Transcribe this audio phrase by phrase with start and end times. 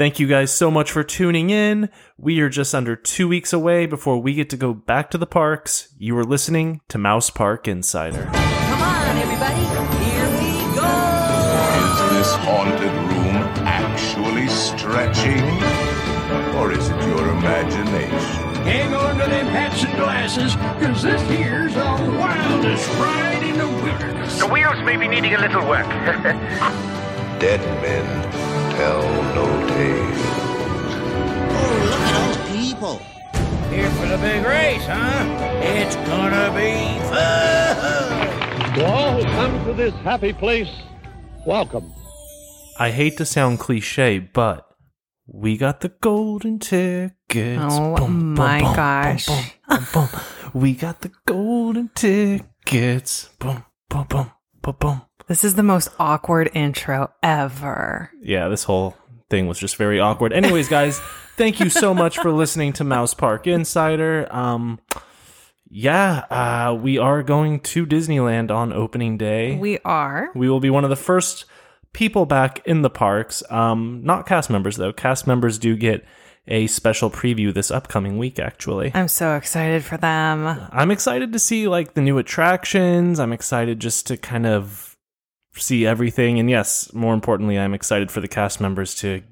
[0.00, 1.90] Thank you guys so much for tuning in.
[2.16, 5.26] We are just under two weeks away before we get to go back to the
[5.26, 5.92] parks.
[5.98, 8.24] You are listening to Mouse Park Insider.
[8.32, 9.60] Come on, everybody.
[10.02, 10.88] Here we go.
[11.84, 15.44] Is this haunted room actually stretching?
[16.56, 18.54] Or is it your imagination?
[18.64, 21.80] Hang on to them hats and glasses, cause this here's the
[22.18, 24.38] wildest ride in the wilderness.
[24.38, 25.84] The wheels may be needing a little work.
[27.38, 28.49] Dead men
[28.80, 29.02] tell
[29.36, 30.22] no tales.
[31.58, 32.96] Oh, look at all the people.
[33.74, 35.24] Here for the big race, huh?
[35.62, 36.74] It's gonna be
[37.10, 38.74] fun.
[38.74, 40.72] To all who come to this happy place,
[41.46, 41.92] welcome.
[42.78, 44.66] I hate to sound cliche, but
[45.26, 47.74] we got the golden tickets.
[47.76, 49.26] Oh my gosh.
[49.26, 50.08] boom, boom, boom.
[50.54, 53.28] we got the golden tickets.
[53.38, 54.30] Boom, boom, boom,
[54.62, 55.02] boom, boom.
[55.30, 58.10] This is the most awkward intro ever.
[58.20, 58.96] Yeah, this whole
[59.28, 60.32] thing was just very awkward.
[60.32, 60.98] Anyways, guys,
[61.36, 64.26] thank you so much for listening to Mouse Park Insider.
[64.28, 64.80] Um,
[65.68, 69.56] yeah, uh, we are going to Disneyland on opening day.
[69.56, 70.32] We are.
[70.34, 71.44] We will be one of the first
[71.92, 73.44] people back in the parks.
[73.50, 74.92] Um, not cast members though.
[74.92, 76.04] Cast members do get
[76.48, 78.40] a special preview this upcoming week.
[78.40, 80.48] Actually, I'm so excited for them.
[80.72, 83.20] I'm excited to see like the new attractions.
[83.20, 84.89] I'm excited just to kind of
[85.54, 86.38] see everything.
[86.38, 89.22] And yes, more importantly, I'm excited for the cast members to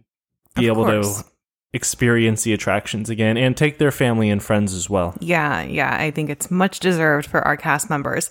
[0.54, 1.22] be Of able course.
[1.22, 1.28] to
[1.72, 5.14] experience the attractions again and take their family and friends as well.
[5.20, 8.30] Yeah, yeah, I think it's much deserved for our cast members.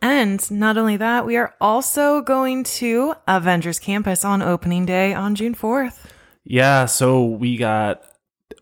[0.00, 5.34] And not only that, we are also going to Avengers Campus on opening day on
[5.34, 6.06] June 4th.
[6.44, 8.02] Yeah, so we got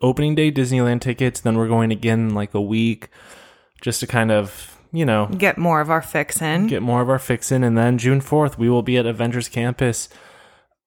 [0.01, 3.11] opening day Disneyland tickets, then we're going again in like a week
[3.83, 6.69] just to kind of, you know, Get more of our fix in.
[6.69, 7.65] get more of our fix in.
[7.65, 10.09] And then June 4th, we will be at Avengers Campus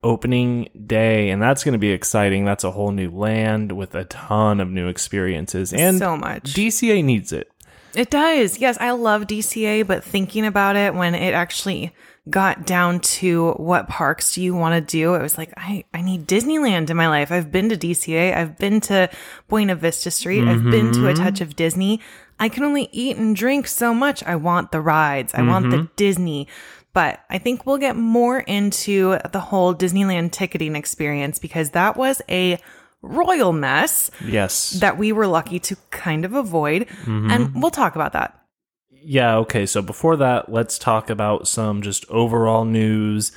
[0.03, 1.29] opening day.
[1.29, 2.45] And that's going to be exciting.
[2.45, 5.73] That's a whole new land with a ton of new experiences.
[5.73, 6.53] And so much.
[6.53, 7.51] DCA needs it.
[7.95, 8.59] It does.
[8.59, 11.93] Yes, I love DCA, but thinking about it when it actually
[12.29, 16.01] got down to what parks do you want to do, it was like, I, I
[16.01, 17.31] need Disneyland in my life.
[17.31, 19.09] I've been to DCA, I've been to
[19.47, 21.23] Buena Vista Street, I've been to a mm-hmm.
[21.23, 22.01] touch of Disney.
[22.39, 24.23] I can only eat and drink so much.
[24.23, 25.93] I want the rides, I want the mm-hmm.
[25.95, 26.47] Disney.
[26.93, 32.21] But I think we'll get more into the whole Disneyland ticketing experience because that was
[32.27, 32.59] a
[33.01, 34.71] royal mess Yes.
[34.71, 36.87] that we were lucky to kind of avoid.
[37.05, 37.61] And mm-hmm.
[37.61, 38.39] we'll talk about that.
[39.03, 39.65] Yeah, okay.
[39.65, 43.31] So before that, let's talk about some just overall news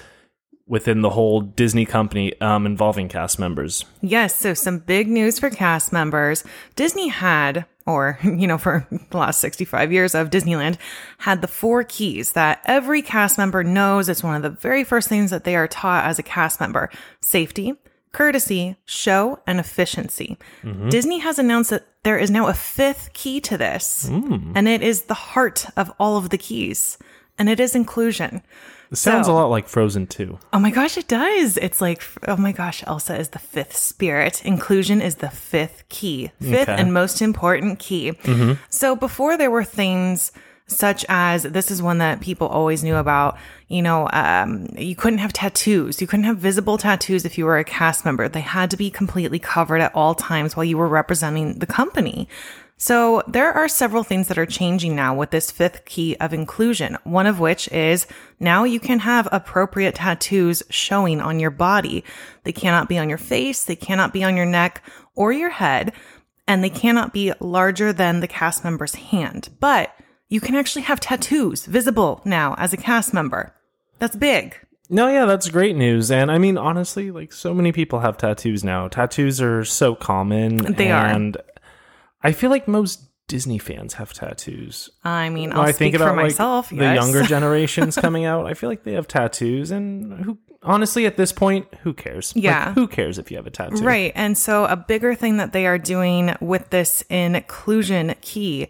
[0.70, 3.84] within the whole Disney company um, involving cast members.
[4.00, 6.44] Yes, so some big news for cast members.
[6.76, 10.78] Disney had, or, you know, for the last 65 years of Disneyland,
[11.18, 14.08] had the four keys that every cast member knows.
[14.08, 16.88] It's one of the very first things that they are taught as a cast member
[17.20, 17.74] safety,
[18.12, 20.36] courtesy, show, and efficiency.
[20.62, 20.88] Mm-hmm.
[20.88, 24.52] Disney has announced that there is now a fifth key to this, mm.
[24.54, 26.98] and it is the heart of all of the keys,
[27.38, 28.42] and it is inclusion.
[28.90, 30.38] It sounds So- a lot like Frozen 2.
[30.52, 31.56] Oh my gosh, it does.
[31.58, 34.44] It's like, oh my gosh, Elsa is the fifth spirit.
[34.44, 36.80] Inclusion is the fifth key, fifth Okay.
[36.80, 38.12] and most important key.
[38.12, 38.54] Mm-hmm.
[38.68, 40.32] So before there were things
[40.70, 43.36] such as this is one that people always knew about.
[43.68, 46.00] You know, um, you couldn't have tattoos.
[46.00, 48.28] You couldn't have visible tattoos if you were a cast member.
[48.28, 52.28] They had to be completely covered at all times while you were representing the company.
[52.82, 56.96] So there are several things that are changing now with this fifth key of inclusion.
[57.04, 58.06] One of which is
[58.40, 62.04] now you can have appropriate tattoos showing on your body.
[62.44, 63.64] They cannot be on your face.
[63.64, 64.82] They cannot be on your neck
[65.14, 65.92] or your head.
[66.48, 69.50] And they cannot be larger than the cast member's hand.
[69.60, 69.94] But
[70.30, 73.54] you can actually have tattoos visible now as a cast member.
[73.98, 74.56] That's big.
[74.88, 76.10] No, yeah, that's great news.
[76.10, 78.88] And I mean, honestly, like so many people have tattoos now.
[78.88, 80.56] Tattoos are so common.
[80.74, 81.04] They are.
[81.06, 81.36] and
[82.22, 84.90] I feel like most Disney fans have tattoos.
[85.04, 86.72] I mean, I'll I speak think about for myself.
[86.72, 86.96] like, the yes.
[86.96, 89.70] younger generations coming out, I feel like they have tattoos.
[89.70, 92.34] And who, honestly, at this point, who cares?
[92.34, 92.72] Like, Yeah.
[92.74, 93.84] who cares if you have a tattoo?
[93.84, 94.10] Right.
[94.16, 98.66] And so a bigger thing that they are doing with this inclusion key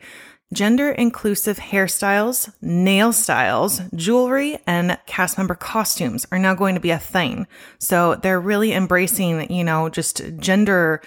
[0.53, 6.91] gender inclusive hairstyles, nail styles, jewelry, and cast member costumes are now going to be
[6.91, 7.47] a thing.
[7.79, 11.01] So they're really embracing, you know, just gender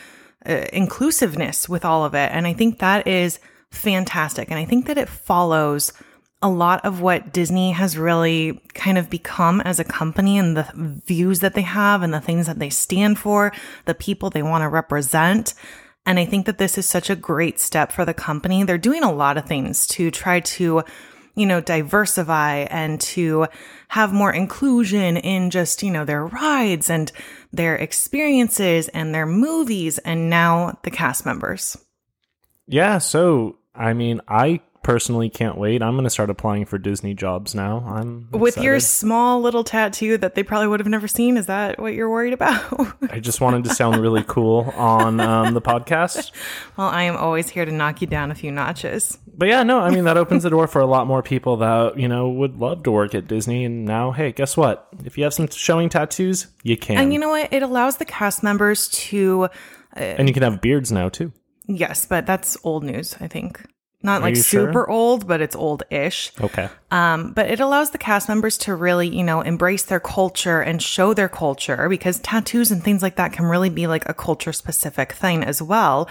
[0.45, 2.31] uh, inclusiveness with all of it.
[2.31, 3.39] And I think that is
[3.71, 4.49] fantastic.
[4.49, 5.91] And I think that it follows
[6.41, 10.67] a lot of what Disney has really kind of become as a company and the
[11.05, 13.53] views that they have and the things that they stand for,
[13.85, 15.53] the people they want to represent.
[16.05, 18.63] And I think that this is such a great step for the company.
[18.63, 20.83] They're doing a lot of things to try to
[21.35, 23.47] you know, diversify and to
[23.87, 27.11] have more inclusion in just, you know, their rides and
[27.51, 31.77] their experiences and their movies and now the cast members.
[32.67, 35.81] Yeah, so I mean, I personally can't wait.
[35.81, 37.83] I'm going to start applying for Disney jobs now.
[37.87, 41.79] I'm With your small little tattoo that they probably would have never seen, is that
[41.79, 42.61] what you're worried about?
[43.09, 46.31] I just wanted to sound really cool on um, the podcast.
[46.77, 49.17] well, I am always here to knock you down a few notches.
[49.35, 51.97] But yeah, no, I mean that opens the door for a lot more people that
[51.97, 53.65] you know would love to work at Disney.
[53.65, 54.87] And now, hey, guess what?
[55.05, 57.51] If you have some showing tattoos, you can, And you know what?
[57.51, 59.49] It allows the cast members to,
[59.93, 61.31] and you can have beards now too.
[61.65, 63.65] yes, but that's old news, I think.
[64.03, 64.67] Not like you sure?
[64.67, 66.33] super old, but it's old ish.
[66.41, 66.67] Okay.
[66.91, 70.81] Um, but it allows the cast members to really, you know, embrace their culture and
[70.81, 74.51] show their culture because tattoos and things like that can really be like a culture
[74.51, 76.09] specific thing as well.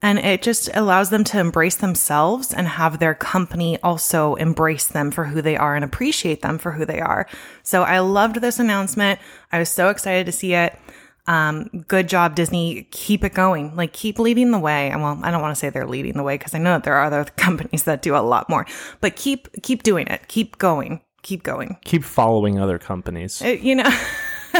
[0.00, 5.10] And it just allows them to embrace themselves and have their company also embrace them
[5.10, 7.26] for who they are and appreciate them for who they are.
[7.62, 9.20] So I loved this announcement.
[9.52, 10.78] I was so excited to see it.
[11.26, 12.86] Um, good job, Disney.
[12.90, 13.74] Keep it going.
[13.76, 14.90] Like, keep leading the way.
[14.90, 16.84] And well, I don't want to say they're leading the way because I know that
[16.84, 18.66] there are other companies that do a lot more,
[19.00, 20.28] but keep, keep doing it.
[20.28, 21.00] Keep going.
[21.22, 21.78] Keep going.
[21.84, 23.40] Keep following other companies.
[23.40, 23.90] Uh, you know,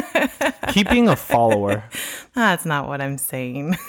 [0.68, 1.84] Keep being a follower.
[2.34, 3.76] that's not what I'm saying.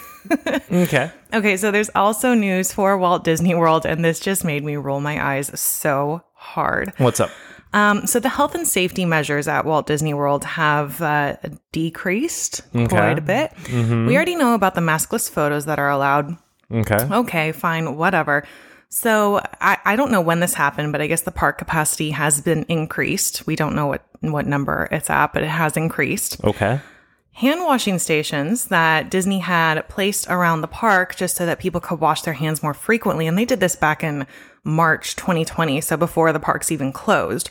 [0.72, 1.12] Okay.
[1.32, 4.98] Okay, so there's also news for Walt Disney World, and this just made me roll
[5.00, 6.92] my eyes so hard.
[6.98, 7.30] What's up?
[7.72, 11.36] Um, so the health and safety measures at Walt Disney World have uh,
[11.72, 13.52] decreased quite a bit.
[13.68, 16.36] We already know about the maskless photos that are allowed.
[16.72, 17.08] Okay.
[17.10, 18.44] Okay, fine, whatever.
[18.88, 22.40] So I, I don't know when this happened, but I guess the park capacity has
[22.40, 23.46] been increased.
[23.46, 26.42] We don't know what what number it's at, but it has increased.
[26.44, 26.80] Okay.
[27.32, 32.00] Hand washing stations that Disney had placed around the park just so that people could
[32.00, 34.26] wash their hands more frequently, and they did this back in
[34.66, 37.50] March 2020, so before the parks even closed.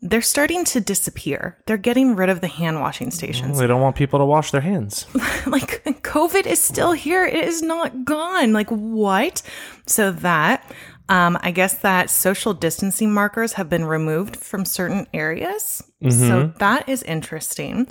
[0.00, 1.58] They're starting to disappear.
[1.66, 4.60] They're getting rid of the hand washing stations They don't want people to wash their
[4.60, 5.06] hands.
[5.46, 7.24] like COVID is still here.
[7.24, 8.52] It is not gone.
[8.52, 9.42] Like what?
[9.86, 10.70] So that
[11.08, 15.82] um, I guess that social distancing markers have been removed from certain areas.
[16.10, 17.88] So that is interesting.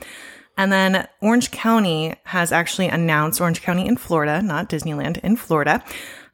[0.57, 5.83] And then Orange County has actually announced, Orange County in Florida, not Disneyland, in Florida,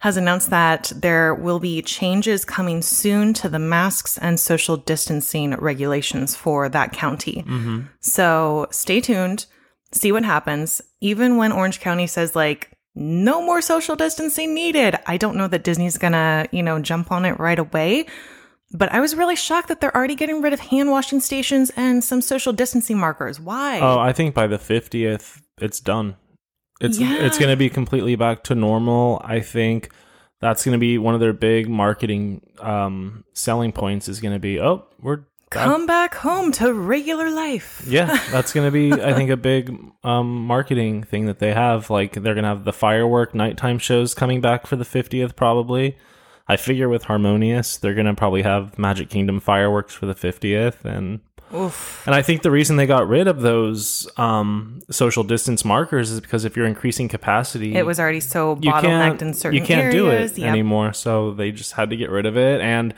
[0.03, 5.51] has announced that there will be changes coming soon to the masks and social distancing
[5.55, 7.45] regulations for that county.
[7.47, 7.83] Mm-hmm.
[8.01, 9.45] So stay tuned,
[9.93, 10.81] see what happens.
[10.99, 15.63] Even when Orange County says, like, no more social distancing needed, I don't know that
[15.63, 18.05] Disney's gonna, you know, jump on it right away.
[18.73, 22.03] But I was really shocked that they're already getting rid of hand washing stations and
[22.03, 23.39] some social distancing markers.
[23.39, 23.79] Why?
[23.79, 26.17] Oh, I think by the fiftieth, it's done.
[26.83, 27.15] It's Yeah.
[27.25, 29.21] it's going to be completely back to normal.
[29.25, 29.89] I think
[30.41, 34.07] that's going to be one of their big marketing um, selling points.
[34.09, 37.83] Is going to be oh we're back- Come back home to regular life.
[37.87, 41.89] yeah that's going to be I think a big um, marketing thing that they have.
[41.89, 45.95] Like they're going to have the firework nighttime shows coming back for the fiftieth probably.
[46.45, 50.83] I figure with Harmonious, they're going to probably have Magic Kingdom fireworks for the 50th
[50.83, 51.21] and
[51.53, 56.19] and I think the reason they got rid of those um, social distance markers is
[56.19, 59.65] because if you're increasing capacity, It was already so you bottlenecked can't in certain you
[59.65, 59.93] can't areas.
[59.95, 60.49] do it Yep.
[60.49, 60.93] anymore.
[60.93, 62.59] So they just had to get rid of it.
[62.61, 62.93] And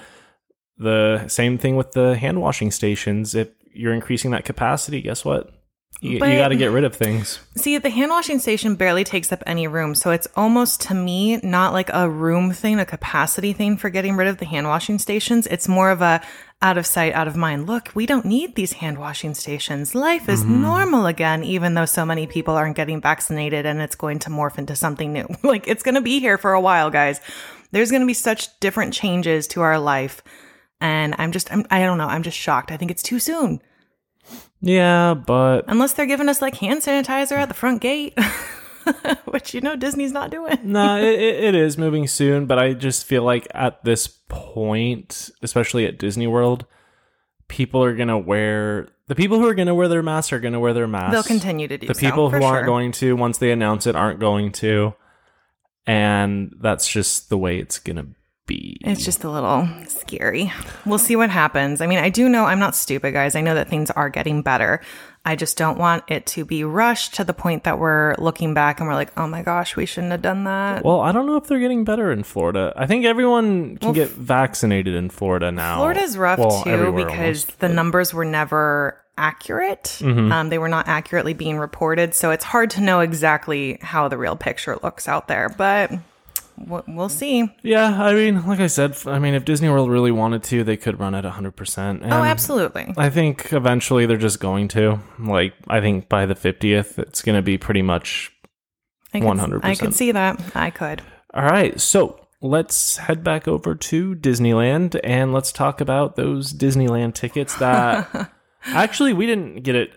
[0.78, 3.34] the same thing with the hand washing stations.
[3.36, 5.52] If you're increasing that capacity, guess what?
[6.02, 7.40] You, But- you got to get rid of things.
[7.56, 9.96] See, the hand washing station barely takes up any room.
[9.96, 14.16] So it's almost to me not like a room thing, a capacity thing for getting
[14.16, 15.48] rid of the hand washing stations.
[15.48, 16.22] It's more of a
[16.62, 17.68] out of sight, out of mind.
[17.68, 19.94] Look, we don't need these hand washing stations.
[19.94, 20.62] Life is mm-hmm.
[20.62, 24.58] normal again, even though so many people aren't getting vaccinated and it's going to morph
[24.58, 25.28] into something new.
[25.44, 27.20] like it's going to be here for a while, guys.
[27.72, 30.22] There's going to be such different changes to our life.
[30.82, 32.08] And I'm just, I'm, I don't know.
[32.08, 32.72] I'm just shocked.
[32.72, 33.62] I think it's too soon.
[34.62, 38.18] Yeah, but Unless they're giving us like hand sanitizer at the front gate,
[39.26, 40.58] which you know Disney's not doing.
[40.64, 42.46] no, it, it it is moving soon.
[42.46, 46.66] But I just feel like at this point, especially at Disney World,
[47.48, 50.74] people are gonna wear the people who are gonna wear their masks are gonna wear
[50.74, 51.12] their masks.
[51.12, 52.66] They'll continue to do the so, people who aren't sure.
[52.66, 54.96] going to once they announce it aren't going to
[55.88, 58.08] and that's just the way it's gonna
[58.46, 60.52] be It's just a little scary.
[60.86, 61.82] We'll see what happens.
[61.82, 63.36] I mean, I do know I'm not stupid, guys.
[63.36, 64.82] I know that things are getting better.
[65.28, 68.80] I just don't want it to be rushed to the point that we're looking back
[68.80, 70.84] and we're like, oh my gosh, we shouldn't have done that.
[70.84, 74.10] well i don't know if they're getting better in florida i think everyone can get
[74.10, 79.98] vaccinated in florida now Florida's rough Well, too because almost, the numbers were never accurate.
[80.00, 80.32] Mm-hmm.
[80.32, 82.14] Um, they were not accurately being reported.
[82.14, 85.50] So it's hard to know exactly how the real picture looks out there.
[85.50, 85.92] But
[86.58, 87.50] we'll see.
[87.64, 90.78] Yeah, I mean, like I said, I mean, if Disney World really wanted to, they
[90.78, 91.78] could run it 100%.
[91.78, 92.94] And oh, absolutely.
[92.98, 95.00] I think eventually they're just going to.
[95.20, 98.32] Like, I think by the 50th, it's going to be pretty much.
[99.14, 99.60] I could, 100%.
[99.64, 100.42] I could see that.
[100.56, 101.02] I could.
[101.34, 107.14] All right, so let's head back over to Disneyland and let's talk about those Disneyland
[107.14, 108.32] tickets that
[108.66, 109.92] actually we didn't get it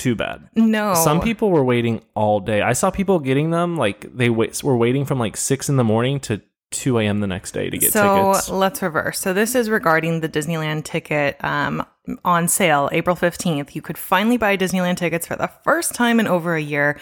[0.00, 0.48] too bad.
[0.54, 0.94] No.
[0.94, 2.62] Some people were waiting all day.
[2.62, 5.84] I saw people getting them like they wait, were waiting from like six in the
[5.84, 6.40] morning to
[6.70, 7.20] two a.m.
[7.20, 8.48] the next day to get so tickets.
[8.48, 9.18] let's reverse.
[9.18, 11.84] So this is regarding the Disneyland ticket um,
[12.24, 13.74] on sale April 15th.
[13.74, 16.98] You could finally buy Disneyland tickets for the first time in over a year.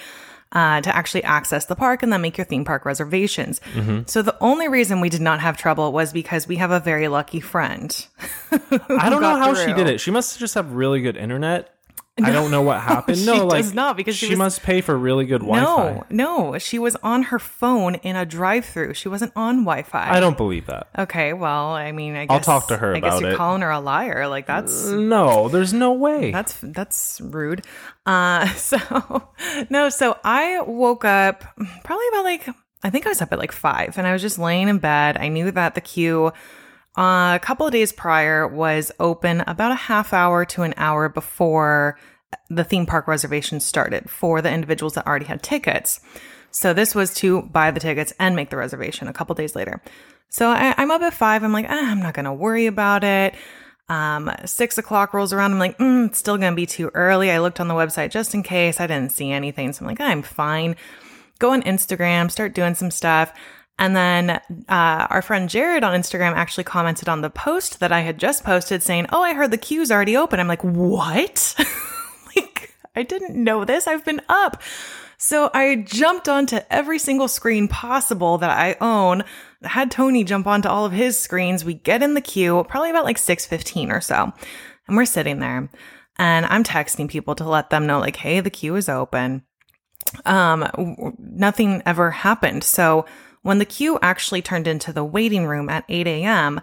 [0.51, 3.61] Uh, to actually access the park and then make your theme park reservations.
[3.75, 4.05] Mm-hmm.
[4.07, 7.09] So the only reason we did not have trouble was because we have a very
[7.09, 7.95] lucky friend.
[8.51, 10.01] I don't know how she did it.
[10.01, 11.78] She must just have really good internet.
[12.25, 13.25] I don't know what happened.
[13.27, 16.05] no, like does not, because she she was- must pay for really good Wi-Fi.
[16.11, 18.95] No, no, she was on her phone in a drive-through.
[18.95, 20.11] She wasn't on Wi-Fi.
[20.11, 20.89] I don't believe that.
[20.99, 23.37] Okay, well, I mean, I guess I'll talk to her I guess you're it.
[23.37, 24.29] calling her a liar.
[24.29, 26.31] Like that's No, there's no way.
[26.33, 27.65] That's that's rude.
[28.07, 29.29] Uh so
[29.71, 31.45] no, so I woke up
[31.85, 32.49] probably about like
[32.83, 35.17] I think I was up at like five and I was just laying in bed.
[35.19, 36.33] I knew that the queue
[36.99, 41.09] uh, a couple of days prior was open about a half hour to an hour
[41.09, 41.97] before
[42.51, 46.01] the theme park reservation started for the individuals that already had tickets.
[46.51, 49.81] So this was to buy the tickets and make the reservation a couple days later.
[50.29, 51.45] So I, I'm up at five.
[51.45, 53.37] I'm like, ah, I'm not going to worry about it.
[53.89, 55.53] Um, six o'clock rolls around.
[55.53, 57.31] I'm like, mm, it's still going to be too early.
[57.31, 58.81] I looked on the website just in case.
[58.81, 59.73] I didn't see anything.
[59.73, 60.75] So I'm like, I'm fine.
[61.39, 63.33] Go on Instagram, start doing some stuff.
[63.79, 68.01] And then uh, our friend Jared on Instagram actually commented on the post that I
[68.01, 70.41] had just posted saying, Oh, I heard the queue's already open.
[70.41, 71.55] I'm like, What?
[72.37, 73.87] like, I didn't know this.
[73.87, 74.63] I've been up.
[75.19, 79.25] So I jumped onto every single screen possible that I own.
[79.65, 81.65] Had Tony jump onto all of his screens.
[81.65, 84.33] We get in the queue, probably about like 6:15 or so.
[84.87, 85.69] And we're sitting there.
[86.19, 89.43] And I'm texting people to let them know like, "Hey, the queue is open."
[90.25, 92.63] Um nothing ever happened.
[92.63, 93.05] So
[93.43, 96.61] when the queue actually turned into the waiting room at 8 a.m.,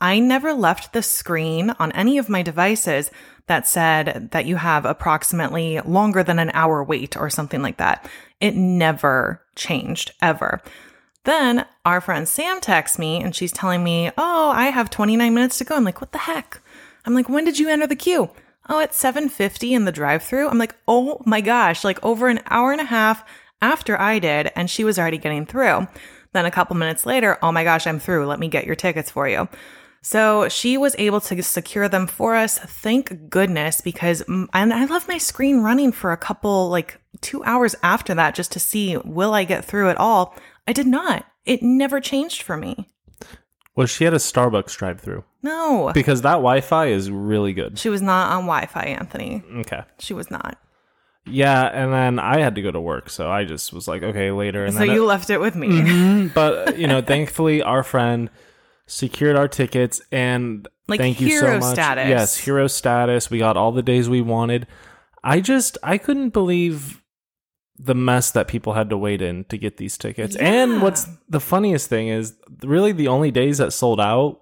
[0.00, 3.10] I never left the screen on any of my devices
[3.46, 8.08] that said that you have approximately longer than an hour wait or something like that.
[8.40, 10.62] It never changed ever.
[11.24, 15.58] Then our friend Sam texts me and she's telling me, Oh, I have 29 minutes
[15.58, 15.74] to go.
[15.74, 16.60] I'm like, What the heck?
[17.04, 18.30] I'm like, When did you enter the queue?
[18.68, 20.48] Oh, at 7:50 in the drive-through.
[20.48, 23.24] I'm like, "Oh my gosh, like over an hour and a half
[23.60, 25.86] after I did and she was already getting through."
[26.32, 28.26] Then a couple minutes later, "Oh my gosh, I'm through.
[28.26, 29.48] Let me get your tickets for you."
[30.00, 32.58] So she was able to secure them for us.
[32.58, 37.74] Thank goodness, because and I left my screen running for a couple, like two hours
[37.82, 40.36] after that, just to see will I get through at all.
[40.68, 41.24] I did not.
[41.44, 42.88] It never changed for me.
[43.74, 47.78] Well, she had a Starbucks drive-through No, because that Wi-Fi is really good.
[47.78, 49.42] she was not on Wi-Fi, Anthony.
[49.58, 49.82] Okay.
[49.98, 50.58] She was not.
[51.30, 54.30] Yeah, and then I had to go to work, so I just was like, okay,
[54.30, 54.64] later.
[54.64, 55.68] And So you it- left it with me.
[55.68, 58.30] Mhm, but you know, thankfully, our friend
[58.86, 61.74] secured our tickets, and Like thank you so much.
[61.74, 62.08] status.
[62.08, 63.30] Yes, hero status.
[63.30, 64.66] We got all the days we wanted.
[65.22, 67.02] I just I couldn't believe
[67.78, 70.34] the mess that people had to wait in to get these tickets.
[70.36, 74.40] And what's the funniest thing is really the only days that sold out,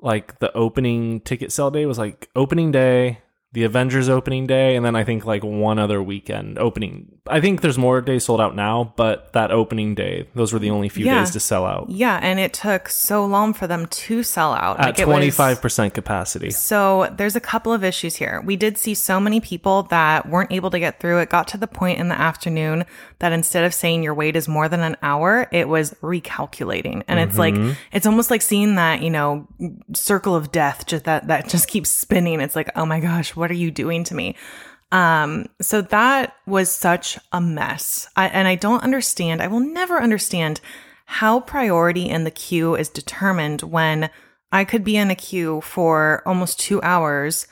[0.00, 3.18] like the opening ticket sale day was like opening day,
[3.52, 7.10] the Avengers opening day, and then I think like one other weekend opening.
[7.26, 10.68] I think there's more days sold out now, but that opening day, those were the
[10.68, 11.20] only few Yeah.
[11.20, 14.78] days to sell out Yeah, and it took so long for them to sell out.
[14.78, 16.50] at Like, it was- twenty five percent capacity.
[16.50, 18.42] So there's a couple of issues here.
[18.44, 21.18] We did see so many people that weren't able to get through.
[21.20, 22.84] It got to the point in the afternoon
[23.20, 27.02] that instead of saying your wait is more than an hour, it was recalculating.
[27.08, 27.54] And it's like
[27.92, 29.46] it's almost like seeing that, you know,
[29.94, 32.40] circle of death just that that just keeps spinning.
[32.40, 34.36] It's like, "Oh my gosh, what are you doing to me?"
[34.90, 38.08] Um, so that was such a mess.
[38.16, 39.42] I, and I don't understand.
[39.42, 40.60] I will never understand
[41.04, 44.10] how priority in the queue is determined when
[44.52, 47.46] I could be in a queue for almost two hours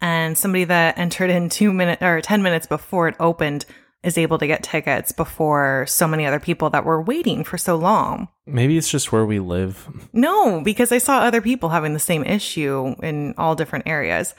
[0.00, 3.64] and somebody that entered in two minutes or 10 minutes before it opened
[4.02, 7.76] is able to get tickets before so many other people that were waiting for so
[7.76, 8.28] long.
[8.46, 9.88] Maybe it's just where we live.
[10.12, 14.34] No, because I saw other people having the same issue in all different areas.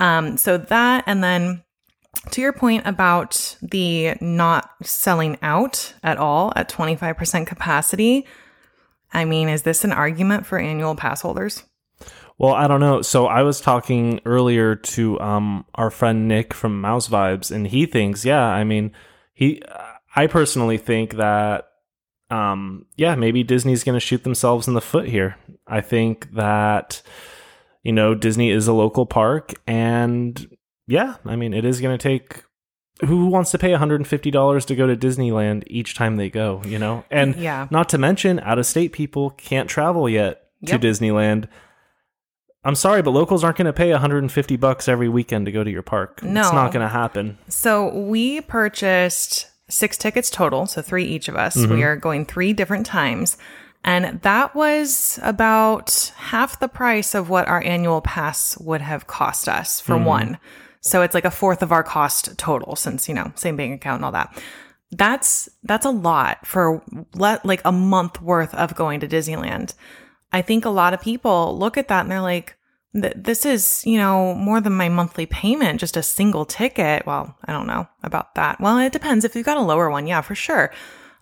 [0.00, 1.62] Um, so that, and then
[2.32, 8.26] to your point about the not selling out at all at 25% capacity,
[9.12, 11.62] I mean, is this an argument for annual pass holders?
[12.38, 13.02] Well, I don't know.
[13.02, 17.84] So I was talking earlier to um our friend Nick from Mouse Vibes, and he
[17.86, 18.92] thinks, yeah, I mean,
[19.34, 19.62] he,
[20.14, 21.64] I personally think that
[22.30, 25.36] um, yeah, maybe Disney's going to shoot themselves in the foot here.
[25.66, 27.00] I think that,
[27.82, 29.54] you know, Disney is a local park.
[29.66, 30.54] And
[30.86, 32.42] yeah, I mean, it is going to take.
[33.06, 37.04] Who wants to pay $150 to go to Disneyland each time they go, you know?
[37.10, 37.68] And Yeah.
[37.70, 40.80] not to mention, out of state people can't travel yet to Yep.
[40.82, 41.48] Disneyland.
[42.64, 45.70] I'm sorry, but locals aren't going to pay 150 bucks every weekend to go to
[45.70, 46.22] your park.
[46.22, 46.40] No.
[46.40, 47.38] It's not going to happen.
[47.48, 51.56] So we purchased six tickets total, so three each of us.
[51.56, 51.82] We mm-hmm.
[51.82, 53.36] are going three different times.
[53.84, 59.48] And that was about half the price of what our annual pass would have cost
[59.48, 60.04] us for mm-hmm.
[60.04, 60.38] one.
[60.80, 63.98] So it's like a fourth of our cost total since, you know, same bank account
[63.98, 64.42] and all that.
[64.90, 66.82] That's that's a lot for
[67.14, 69.74] le- like a month worth of going to Disneyland.
[70.32, 72.56] I think a lot of people look at that and they're like,
[72.94, 77.06] this is, you know, more than my monthly payment, just a single ticket.
[77.06, 78.60] Well, I don't know about that.
[78.60, 79.24] Well, it depends.
[79.24, 80.72] If you've got a lower one, yeah, for sure.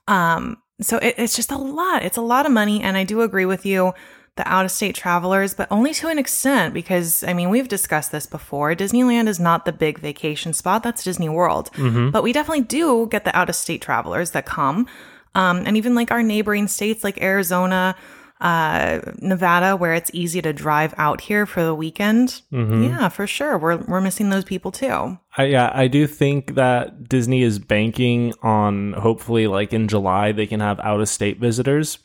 [0.09, 2.05] Um, so it, it's just a lot.
[2.05, 2.83] It's a lot of money.
[2.83, 3.93] And I do agree with you,
[4.37, 8.13] the out of state travelers, but only to an extent, because I mean, we've discussed
[8.13, 8.75] this before.
[8.75, 10.83] Disneyland is not the big vacation spot.
[10.83, 11.71] That's Disney World.
[12.11, 14.87] But we definitely do get the out of state travelers that come.
[15.35, 17.97] Um, and even like our neighboring states like Arizona,
[18.41, 22.43] uh, Nevada, where it's easy to drive out here for the weekend.
[22.51, 23.57] Yeah, for sure.
[23.59, 25.19] We're, we're missing those people too.
[25.37, 30.47] I, yeah, I do think that Disney is banking on hopefully, like in July, they
[30.47, 31.99] can have out of state visitors.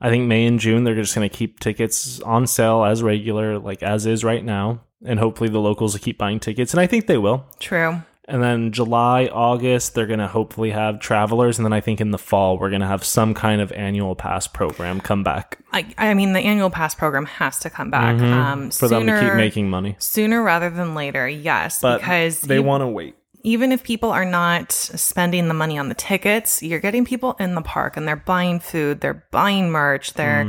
[0.00, 3.58] I think May and June, they're just going to keep tickets on sale as regular,
[3.58, 4.80] like as is right now.
[5.04, 6.72] And hopefully the locals will keep buying tickets.
[6.72, 7.46] And I think they will.
[7.60, 8.02] True.
[8.28, 11.58] And then July, August, they're going to hopefully have travelers.
[11.58, 14.14] And then I think in the fall, we're going to have some kind of annual
[14.14, 18.20] pass program come back I, I mean, the annual pass program has to come back.
[18.20, 18.68] Um, Mm-hmm.
[18.70, 19.96] for them to keep making money.
[19.98, 21.26] sooner rather than later.
[21.28, 23.16] Yes, But because they want to wait.
[23.42, 27.54] even if people are not spending the money on the tickets, you're getting people in
[27.56, 30.46] the park and they're buying food, they're buying merch, they're,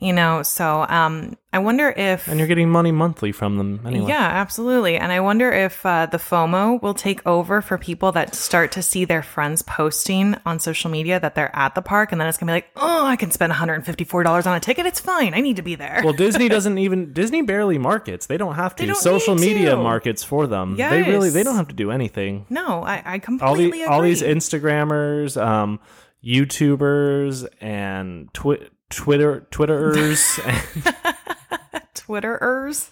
[0.00, 2.28] you know, so um, I wonder if.
[2.28, 4.08] And you're getting money monthly from them anyway.
[4.08, 4.96] Yeah, absolutely.
[4.98, 8.82] And I wonder if uh, the FOMO will take over for people that start to
[8.82, 12.12] see their friends posting on social media that they're at the park.
[12.12, 14.84] And then it's going to be like, oh, I can spend $154 on a ticket.
[14.84, 15.32] It's fine.
[15.32, 16.02] I need to be there.
[16.04, 18.26] Well, Disney doesn't even Disney barely markets.
[18.26, 18.86] They don't have to.
[18.86, 19.76] Don't Social media to.
[19.76, 20.76] markets for them.
[20.76, 22.46] They really they don't have to do anything.
[22.50, 23.94] no, I, I All completely the agree.
[23.94, 25.78] all these Instagrammers, um,
[26.22, 30.38] YouTubers, and twi- Twitter Twitterers.
[30.46, 30.94] and-
[31.94, 32.90] Twitterers,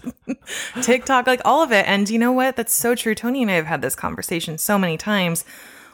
[0.82, 1.86] TikTok, like all of it.
[1.86, 2.56] And you know what?
[2.56, 3.14] That's so true.
[3.14, 5.44] Tony and I have had this conversation so many times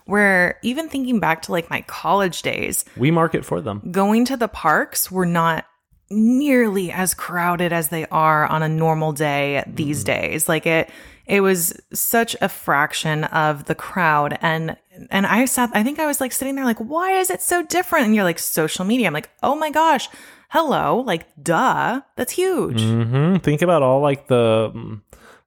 [0.04, 3.82] where even thinking back to like my college days, we market for them.
[3.90, 5.64] going to the parks were not
[6.10, 10.48] nearly as crowded as they are on a normal day these days.
[10.48, 10.88] Like it
[11.26, 14.76] it was such a fraction of the crowd and
[15.10, 17.62] and I sat I think I was like sitting there like why is it so
[17.62, 20.08] different and you're like social media I'm like oh my gosh
[20.50, 25.00] hello like duh that's huge hmm Think about all like the mm,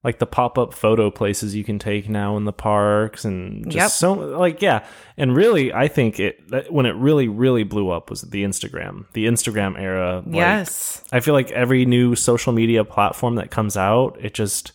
[0.03, 3.75] like the pop up photo places you can take now in the parks and just
[3.75, 3.91] Yep.
[3.91, 4.83] so like yeah.
[5.17, 9.05] And really, I think it that, when it really really blew up was the Instagram,
[9.13, 10.23] the Instagram era.
[10.25, 14.71] like, yes I feel like every new social media platform that comes out, it just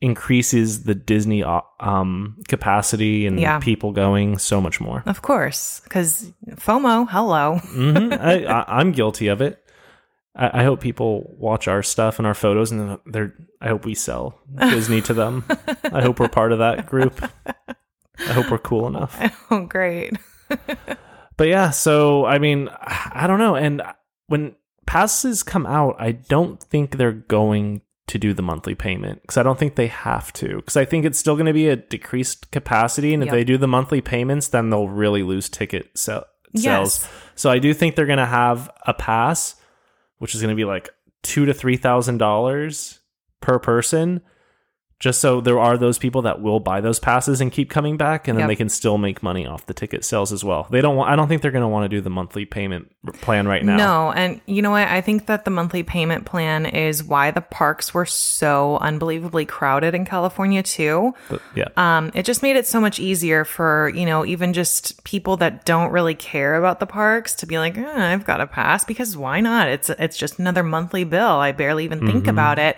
[0.00, 3.58] increases the Disney uh, um capacity and Yeah.
[3.58, 5.02] people going so much more.
[5.06, 9.62] of course cuz FOMO hello hmm I, I, I'm guilty of it.
[10.36, 13.34] I, I hope people watch our stuff and our photos, and they're.
[13.60, 14.38] I hope we sell
[14.70, 15.44] Disney to them.
[15.92, 17.20] I hope we're part of that group.
[18.20, 19.18] I hope we're cool enough.
[19.50, 20.12] oh great
[21.36, 23.56] But yeah, so I mean, I don't know.
[23.56, 23.82] And
[24.28, 24.54] when
[24.86, 29.42] passes come out, I don't think they're going to do the monthly payment because I
[29.42, 30.56] don't think they have to.
[30.56, 33.56] Because I think it's still going to be a decreased capacity, and if they do
[33.58, 37.02] the monthly payments, then they'll really lose ticket sell- sales.
[37.02, 37.10] Yes.
[37.34, 39.54] So I do think they're going to have a pass,
[40.18, 40.90] which is going to be like
[41.22, 43.00] two to three thousand dollars
[43.40, 44.20] per person.
[45.00, 48.26] Just so there are those people that will buy those passes and keep coming back,
[48.26, 48.48] and then Yep.
[48.48, 50.66] they can still make money off the ticket sales as well.
[50.70, 50.96] They don't.
[50.96, 53.64] Want, I don't think they're going to want to do the monthly payment plan right
[53.64, 53.76] now.
[53.76, 54.88] No, and you know what?
[54.88, 59.94] I think that the monthly payment plan is why the parks were so unbelievably crowded
[59.94, 61.14] in California too.
[61.30, 61.68] But, yeah.
[61.76, 65.64] Um, it just made it so much easier for you know even just people that
[65.64, 69.16] don't really care about the parks to be like, eh, I've got a pass because
[69.16, 69.68] why not?
[69.68, 71.38] It's it's just another monthly bill.
[71.38, 72.76] I barely even think about it.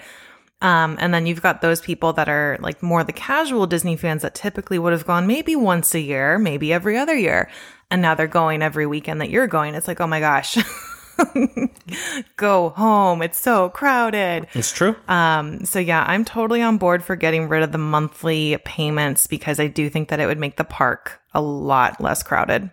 [0.62, 4.22] Um, and then you've got those people that are like more the casual Disney fans
[4.22, 7.50] that typically would have gone maybe once a year, maybe every other year.
[7.90, 9.74] And now they're going every weekend that you're going.
[9.74, 10.58] It's like, oh my gosh,
[12.36, 13.22] go home.
[13.22, 14.46] It's so crowded.
[14.52, 14.94] it's true.
[15.08, 19.58] Um, so yeah, I'm totally on board for getting rid of the monthly payments because
[19.58, 22.70] I do think that it would make the park a lot less crowded.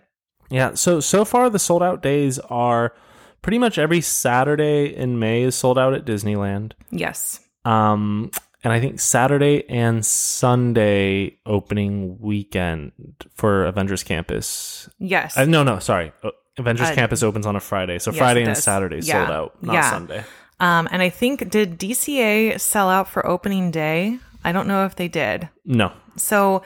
[0.50, 2.94] Yeah, so so far the sold out days are
[3.42, 6.72] pretty much every Saturday in May is sold out at Disneyland.
[6.90, 7.40] Yes.
[7.68, 8.30] Um
[8.64, 12.92] and I think Saturday and Sunday opening weekend
[13.34, 14.88] for Avengers Campus.
[14.98, 15.36] Yes.
[15.36, 16.12] Uh, no, no, sorry.
[16.24, 18.56] Uh, Avengers Uh, Campus opens on a Friday, so yes, Friday and.
[18.56, 19.12] Saturday Yeah.
[19.26, 19.90] sold out, not Yeah.
[19.90, 20.24] Sunday.
[20.58, 24.18] um, and I think did DCA sell out for opening day?
[24.42, 25.48] I don't know if they did.
[25.64, 26.62] No, So,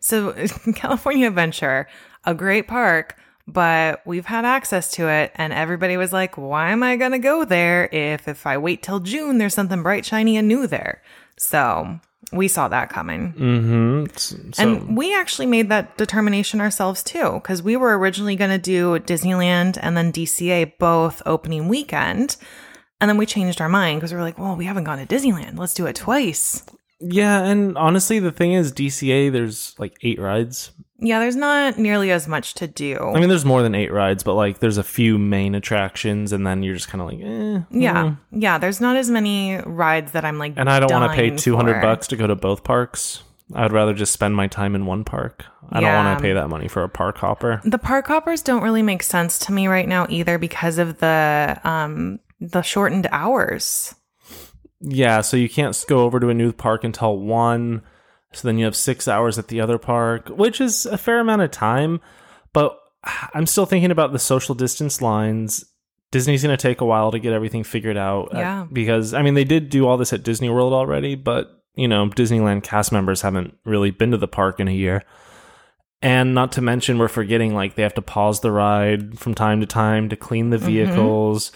[0.00, 0.32] so
[0.74, 1.86] California Adventure,
[2.24, 3.16] a great park,
[3.46, 7.44] but we've had access to it, and everybody was like, "Why am I gonna go
[7.44, 11.02] there if if I wait till June, there's something bright, shiny, and new there?"
[11.38, 12.00] So
[12.32, 13.32] we saw that coming.
[13.32, 14.04] mm-hmm.
[14.16, 18.58] So, And we actually made that determination ourselves too, because we were originally going to
[18.58, 22.36] do Disneyland and then DCA both opening weekend.
[23.00, 25.06] And then we changed our mind because we were like, well, we haven't gone to
[25.06, 25.58] Disneyland.
[25.58, 26.64] Let's do it twice.
[26.98, 30.72] yeah, and honestly, the thing is, DCA there's like eight rides.
[30.98, 32.98] Yeah, there's not nearly as much to do.
[32.98, 36.46] I mean, there's more than eight rides, but like there's a few main attractions, and
[36.46, 37.60] then you're just kind of like, eh.
[37.70, 38.04] yeah.
[38.04, 38.18] mm.
[38.32, 41.36] Yeah, there's not as many rides that I'm like, And I don't want to pay
[41.36, 41.80] 200 for.
[41.82, 43.22] bucks to go to both parks.
[43.54, 45.44] I would rather just spend my time in one park.
[45.70, 47.60] I don't want to pay that money for a park hopper.
[47.64, 51.60] The park hoppers don't really make sense to me right now either because of the
[51.64, 53.94] um the shortened hours.
[54.80, 57.82] Yeah, so you can't go over to a new park until one.
[58.36, 61.42] So then you have six hours at the other park, which is a fair amount
[61.42, 62.00] of time.
[62.52, 62.78] But
[63.34, 65.64] I'm still thinking about the social distance lines.
[66.12, 68.34] Disney's going to take a while to get everything figured out.
[68.34, 68.66] uh, Yeah.
[68.72, 72.06] because, I mean, they did do all this at Disney World already, but, you know,
[72.08, 75.02] Disneyland cast members haven't really been to the park in a year.
[76.02, 79.60] And not to mention, we're forgetting like they have to pause the ride from time
[79.60, 81.52] to time to clean the vehicles.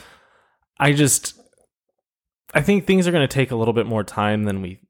[0.78, 1.38] I just,
[2.54, 4.80] I think things are going to take a little bit more time than we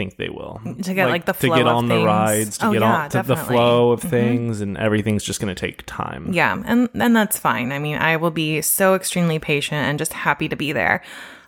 [0.00, 2.72] think they will To get, like, the to get of on the rides, to Oh,
[2.72, 4.08] get yeah, on to the flow of Mhm.
[4.16, 6.32] things, and everything's just going to take time.
[6.32, 7.70] Yeah, and and that's fine.
[7.70, 11.02] I mean, I will be so extremely patient and just happy to be there.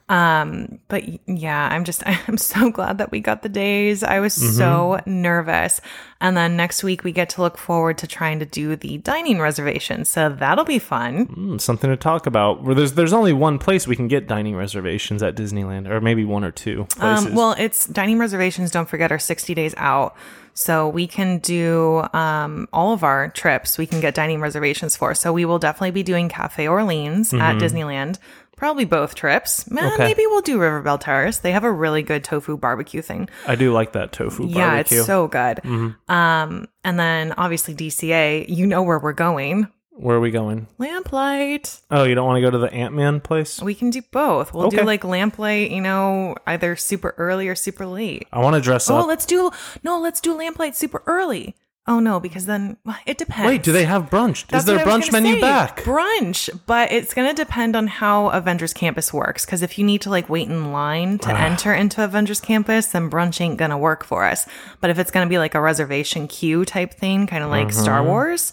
[0.08, 4.02] Um, but yeah, I'm just I'm so glad that we got the days.
[4.02, 5.80] I was so nervous.
[6.20, 9.40] And then next week we get to look forward to trying to do the dining
[9.40, 10.04] reservation.
[10.04, 11.26] So that'll be fun.
[11.26, 12.62] Hmm, something to talk about.
[12.62, 16.24] Where there's there's only one place we can get dining reservations at Disneyland, or maybe
[16.24, 17.26] one or two places.
[17.26, 18.70] Um, well, it's dining reservations.
[18.70, 20.16] Don't forget are 60 days out.
[20.54, 23.78] So we can do um, all of our trips.
[23.78, 25.14] We can get dining reservations for.
[25.14, 28.18] So we will definitely be doing Cafe Orleans at Disneyland.
[28.62, 29.66] Probably both trips.
[29.66, 29.86] Eh, Mm-hmm.
[29.94, 30.04] Okay.
[30.04, 31.38] Maybe we'll do River Belle Terrace.
[31.38, 33.28] They have a really good tofu barbecue thing.
[33.44, 34.98] I do like that tofu Yeah, barbecue.
[34.98, 35.56] it's so good.
[35.64, 36.12] Mm-hmm.
[36.12, 38.48] Um, and then obviously DCA.
[38.48, 39.66] You know where we're going.
[39.94, 40.68] Where are we going?
[40.78, 41.80] Lamplight.
[41.90, 43.60] Oh, you don't want to go to the Ant Man place?
[43.60, 44.54] We can do both.
[44.54, 44.78] We'll Okay.
[44.78, 45.70] do like lamplight.
[45.70, 48.26] You know, either super early or super late.
[48.32, 49.06] I want to dress up Oh, up.
[49.08, 49.50] let's do
[49.82, 51.56] no, let's do lamplight super early.
[51.86, 53.46] Oh no, because then well, it depends.
[53.46, 54.46] Wait, do they have brunch?
[54.46, 55.40] That's Is there what a I was brunch menu say.
[55.40, 55.80] back?
[55.80, 59.44] Brunch, but it's going to depend on how Avengers Campus works.
[59.44, 63.10] Because if you need to like wait in line to enter into Avengers Campus, then
[63.10, 64.46] brunch ain't going to work for us.
[64.80, 67.68] But if it's going to be like a reservation queue type thing, kind of like
[67.70, 67.82] Uh-huh.
[67.82, 68.52] Star Wars,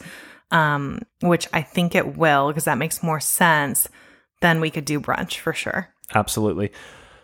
[0.52, 3.88] um, which I think it will because that makes more sense,
[4.42, 5.90] then we could do brunch for sure.
[6.16, 6.72] Absolutely.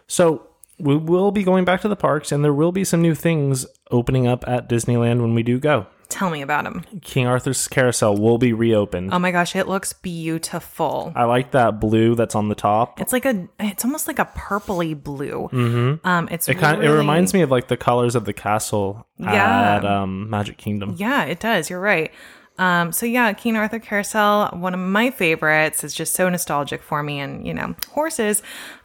[0.08, 3.15] So we will be going back to the parks, and there will be some new
[3.15, 5.88] things opening up at Disneyland when we do go.
[6.10, 6.84] Tell me about them.
[7.02, 9.13] King Arthur's Carousel will be reopened.
[9.13, 11.12] Oh my gosh, it looks beautiful.
[11.15, 13.00] I like that blue that's on the top.
[13.02, 15.50] It's like a, it's almost like a purpley blue.
[15.52, 16.06] Mm-hmm.
[16.08, 19.08] Um, it's It kind really, it reminds me of like the colors of the castle
[19.18, 19.78] Yeah.
[19.78, 20.96] at um, Magic Kingdom.
[20.98, 21.70] Yeah, it does.
[21.70, 22.12] You're right.
[22.58, 25.84] Um, so yeah, King Arthur Carousel, one of my favorites.
[25.84, 28.41] It's just so nostalgic for me, and you know, horses.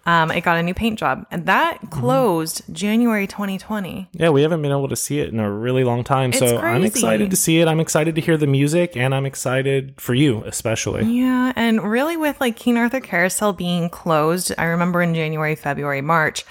[0.06, 2.00] Um, it got a new paint job, and that Mm-hmm.
[2.00, 4.08] closed January 2020.
[4.12, 6.62] Yeah, we haven't been able to see it in a really long time, so It's
[6.64, 7.68] I'm excited to see it.
[7.68, 11.04] I'm excited to hear the music, and I'm excited for you, especially.
[11.04, 16.00] Yeah, and really with like King Arthur Carousel being closed, I remember in January, February,
[16.00, 16.44] March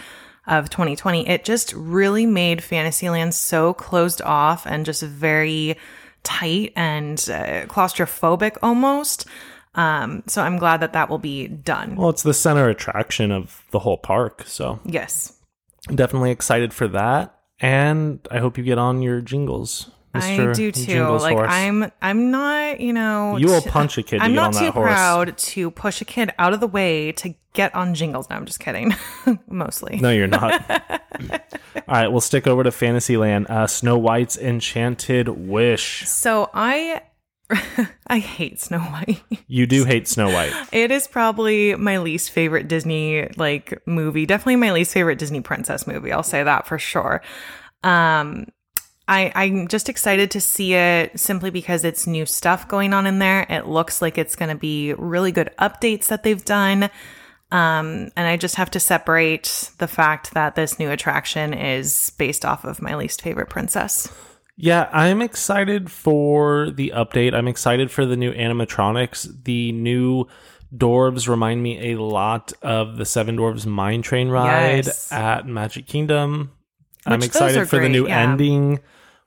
[0.48, 5.76] of 2020, it just really made Fantasyland so closed off and just very
[6.24, 9.26] tight and uh, claustrophobic almost.
[9.76, 11.96] Um, so I'm glad that that will be done.
[11.96, 15.34] Well, it's the center attraction of the whole park, so yes.
[15.94, 17.36] definitely excited for that.
[17.60, 19.92] And I hope you get on your jingles.
[20.14, 20.86] I do too.
[20.86, 21.50] Jingles like horse.
[21.52, 24.54] I'm I'm not, you know You will t- punch a kid I'm get not on
[24.54, 24.88] too that horse.
[24.92, 28.30] proud to push a kid out of the way to get on jingles.
[28.30, 28.96] No, I'm just kidding.
[29.48, 29.98] Mostly.
[30.02, 30.70] No, you're not.
[31.88, 33.48] All right, we'll stick over to Fantasyland.
[33.50, 36.08] Uh, Snow White's Enchanted Wish.
[36.08, 37.02] So I
[38.08, 39.22] I hate Snow White.
[39.48, 40.54] You do hate Snow White.
[40.72, 44.26] It is probably my least favorite Disney like movie.
[44.26, 46.12] Definitely my least favorite Disney princess movie.
[46.12, 47.22] I'll say that for sure.
[47.84, 48.48] Um
[49.10, 53.18] I, I'm just excited to see it simply because it's new stuff going on in
[53.18, 53.48] there.
[53.50, 56.92] It looks like it's going to be really good updates that they've done.
[57.52, 62.46] Um, and I just have to separate the fact that this new attraction is based
[62.46, 64.14] off of my least favorite princess.
[64.56, 67.34] Yeah, I'm excited for the update.
[67.34, 69.44] I'm excited for the new animatronics.
[69.46, 70.26] The new
[70.76, 75.12] dwarves remind me a lot of the Seven Dwarves Mine Train ride Yes.
[75.12, 76.52] at Magic Kingdom.
[77.08, 78.20] I'm Which are excited for the new yeah.
[78.20, 78.80] ending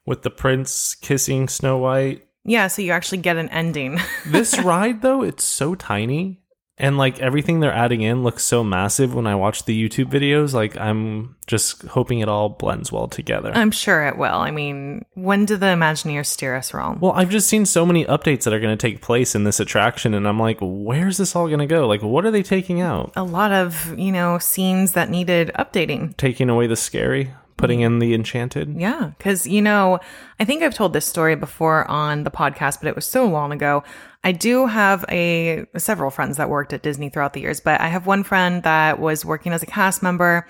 [0.06, 2.26] with the prince kissing Snow White.
[2.44, 4.00] Yeah, so you actually get an ending.
[4.26, 6.42] This ride though, it's so tiny
[6.82, 10.52] and like everything they're adding in looks so massive when I watch the YouTube videos.
[10.52, 13.52] Like I'm just hoping it all blends well together.
[13.54, 14.34] I'm sure it will.
[14.34, 16.98] I mean, when do the Imagineers steer us wrong?
[17.00, 19.60] Well, I've just seen so many updates that are going to take place in this
[19.60, 21.86] attraction, and I'm like, where's this all going to go?
[21.86, 23.12] Like, what are they taking out?
[23.14, 26.16] a lot of, you know, scenes that needed updating.
[26.16, 27.86] Taking away the scary, putting mm.
[27.86, 28.74] in the enchanted?
[28.78, 30.00] Yeah, because you know,
[30.40, 33.52] I think I've told this story before on the podcast, but it was so long
[33.52, 33.82] ago.
[34.24, 37.88] I do have a several friends that worked at Disney throughout the years, but I
[37.88, 40.46] have one friend that was working as a cast member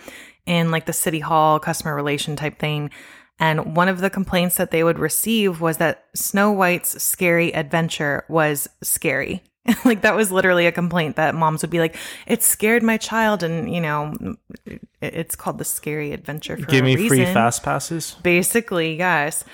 [0.47, 2.91] in like the city hall customer relation type thing.
[3.39, 8.25] And one of the complaints that they would receive was that Snow White's scary adventure
[8.29, 9.43] was scary.
[9.85, 11.97] like that was literally a complaint that moms would be like,
[12.27, 14.15] "It scared my child," and you know,
[14.67, 18.17] it- it's called the Scary Adventure for Give me free fast passes.
[18.23, 19.45] Basically, yes.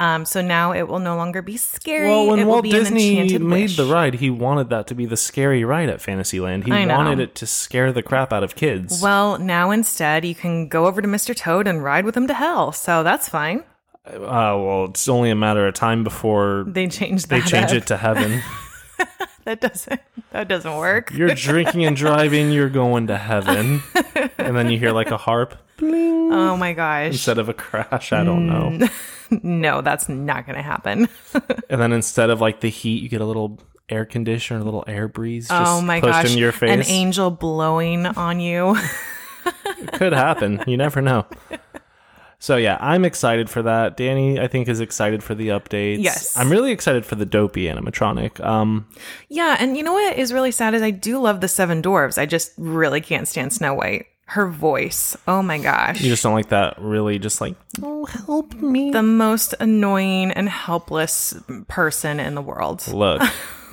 [0.00, 2.08] Um, so now it will no longer be scary.
[2.08, 3.76] Well, when it Walt Disney made wish.
[3.76, 6.64] the ride, he wanted that to be the scary ride at Fantasyland.
[6.64, 9.02] He wanted it to scare the crap out of kids.
[9.02, 11.34] Well, now instead you can go over to Mr.
[11.34, 12.70] Toad and ride with him to hell.
[12.70, 13.64] So that's fine.
[14.06, 14.14] uh,
[14.56, 17.78] well, it's only a matter of time before They changed they change up.
[17.78, 18.40] it to heaven.
[19.48, 20.00] That doesn't.
[20.32, 21.10] That doesn't work.
[21.10, 23.82] you're drinking and driving, you're going to heaven.
[24.36, 27.12] and then you hear like a harp Oh my gosh.
[27.12, 28.12] instead of a crash.
[28.12, 28.86] I don't know.
[28.86, 28.90] Mm.
[29.42, 31.08] No, that's not going to happen.
[31.70, 33.58] And then instead of like the heat, you get a little
[33.88, 36.24] air conditioner, a little air breeze just oh my pushed gosh.
[36.26, 36.70] into your face.
[36.70, 38.76] An angel blowing on you.
[39.46, 40.62] It could happen.
[40.66, 41.24] You never know.
[42.40, 43.96] So yeah, I'm excited for that.
[43.96, 46.02] Danny, I think, is excited for the updates.
[46.02, 46.36] Yes.
[46.36, 48.44] I'm really excited for the dopey animatronic.
[48.44, 48.86] Um,
[49.28, 52.16] yeah, and you know what is really sad is I do love the Seven Dwarves.
[52.16, 54.06] I just really can't stand Snow White.
[54.26, 55.16] Her voice.
[55.26, 56.02] Oh my gosh.
[56.02, 56.76] you just don't like that.
[56.78, 58.90] Really, just like oh, help me.
[58.90, 61.34] the most annoying and helpless
[61.66, 62.86] person in the world.
[62.88, 63.22] Look,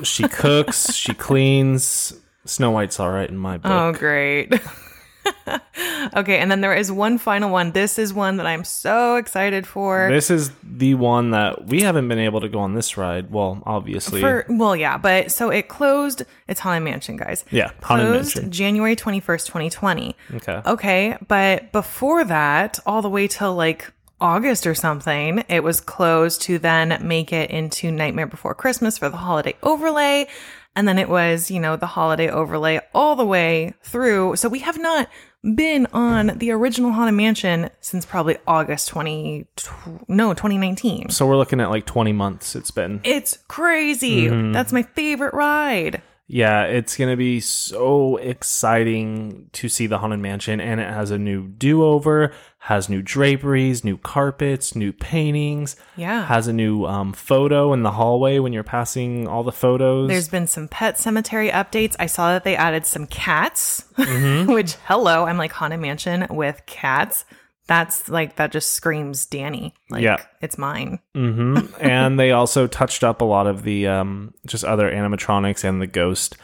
[0.03, 2.13] she cooks, she cleans.
[2.45, 3.71] Snow White's all right in my book.
[3.71, 4.53] Oh, great.
[6.15, 7.71] okay, and then there is one final one.
[7.71, 10.09] This is one that I'm so excited for.
[10.09, 13.31] This is the one that we haven't been able to go on this ride.
[13.31, 16.23] Well, obviously, For well, yeah, but so it closed.
[16.47, 17.45] It's Haunted Mansion, guys.
[17.51, 18.51] Yeah, Haunted closed Mansion.
[18.51, 20.15] January twenty first, twenty twenty.
[20.33, 20.61] okay.
[20.65, 26.41] Okay, but before that, all the way till like August or something, it was closed
[26.43, 30.27] to then make it into Nightmare Before Christmas for the holiday overlay.
[30.75, 34.35] And then it was, you know, the holiday overlay all the way through.
[34.35, 35.09] So we have not
[35.55, 41.09] been on the original Haunted Mansion since probably August 20, tw- no, 2019.
[41.09, 42.55] So we're looking at like 20 months.
[42.55, 42.99] It's been.
[43.03, 44.27] It's crazy.
[44.27, 44.51] Mm-hmm.
[44.53, 46.01] That's my favorite ride.
[46.27, 51.11] Yeah, it's going to be so exciting to see the Haunted Mansion, and it has
[51.11, 55.75] a new do over, has new draperies, new carpets, new paintings.
[55.95, 56.25] Yeah.
[56.25, 60.07] Has a new um, photo in the hallway when you're passing all the photos.
[60.09, 61.95] There's been some pet cemetery updates.
[61.99, 64.51] I saw that they added some cats, Mm-hmm.
[64.51, 67.25] which, hello, I'm like Haunted Mansion with cats.
[67.67, 69.73] That's like, that just screams Danny.
[69.89, 70.17] Like, Yeah.
[70.41, 70.99] it's mine.
[71.13, 75.81] hmm and they also touched up a lot of the um, just other animatronics and
[75.81, 76.37] the ghost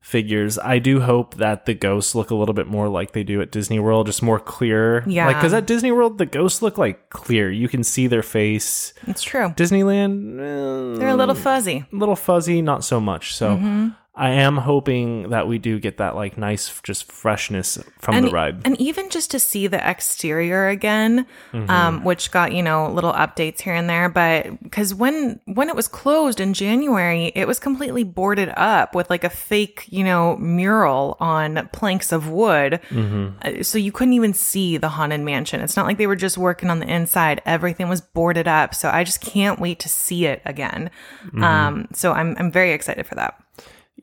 [0.00, 0.58] figures.
[0.58, 3.50] I do hope that the ghosts look a little bit more like they do at
[3.50, 5.02] Disney World, just more clear.
[5.06, 5.26] Yeah.
[5.26, 7.50] Like, because at Disney World, the ghosts look like clear.
[7.50, 8.94] You can see their face.
[9.08, 9.48] It's true.
[9.56, 11.84] Disneyland, eh, They're a little fuzzy.
[11.92, 13.34] a little fuzzy, not so much.
[13.34, 13.88] So Mm-hmm.
[14.18, 18.30] I am hoping that we do get that like nice, just freshness from and, the
[18.30, 18.60] ride.
[18.66, 21.70] and even just to see the exterior again, Mm-hmm.
[21.70, 25.76] um, which got you know little updates here and there, but because when when it
[25.76, 30.36] was closed in January, it was completely boarded up with like a fake you know
[30.38, 33.28] mural on planks of wood, Mm-hmm.
[33.42, 35.60] Uh, so you couldn't even see the haunted mansion.
[35.60, 38.74] It's not like they were just working on the inside; everything was boarded up.
[38.74, 40.90] So I just can't wait to see it again.
[41.26, 41.44] Mm-hmm.
[41.44, 43.38] Um, so I'm I'm very excited for that.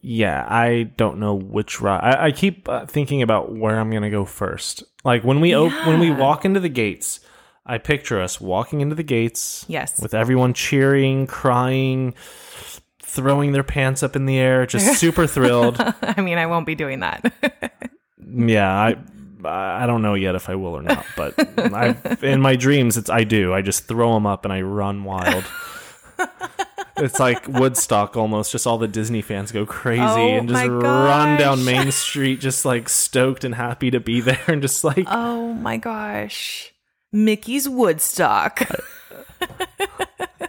[0.08, 2.04] Yeah, I don't know which ride.
[2.04, 4.84] I, I keep uh, thinking about where I'm gonna go first.
[5.04, 7.22] Like when we op- when we walk into the gates,
[7.66, 9.66] I picture us walking into the gates.
[9.68, 10.00] Yes.
[10.00, 12.14] with everyone cheering, crying,
[13.02, 15.78] throwing their pants up in the air, just super thrilled.
[15.80, 17.34] I mean, I won't be doing that.
[18.32, 18.98] yeah, I
[19.44, 21.34] I don't know yet if I will or not, but
[21.74, 23.56] I, in my dreams, it's I do.
[23.56, 25.46] I just throw them up and I run wild.
[26.98, 28.52] It's like Woodstock almost.
[28.52, 31.64] Just all the Disney fans go crazy Oh and just run down.
[31.66, 35.78] Main Street, just like stoked and happy to be there, and just like Oh my
[35.78, 36.74] gosh.
[37.12, 38.62] Mickey's Woodstock.